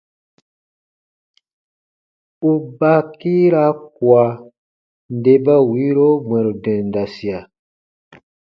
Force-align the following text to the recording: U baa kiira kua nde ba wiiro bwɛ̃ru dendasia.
U 2.49 2.53
baa 2.79 3.01
kiira 3.19 3.63
kua 3.95 4.25
nde 5.15 5.33
ba 5.45 5.55
wiiro 5.69 6.07
bwɛ̃ru 6.27 6.51
dendasia. 6.63 7.39